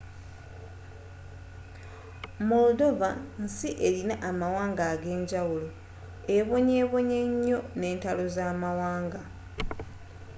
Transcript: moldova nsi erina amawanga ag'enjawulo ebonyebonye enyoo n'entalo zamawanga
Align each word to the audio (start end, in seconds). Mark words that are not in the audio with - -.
moldova 2.49 3.09
nsi 3.43 3.69
erina 3.87 4.15
amawanga 4.29 4.83
ag'enjawulo 4.93 5.69
ebonyebonye 6.37 7.17
enyoo 7.27 7.65
n'entalo 7.79 8.23
zamawanga 8.35 9.21